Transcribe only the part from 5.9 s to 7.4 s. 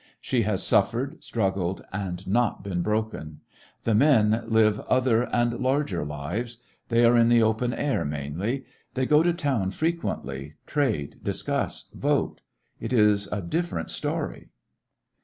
lives. They are in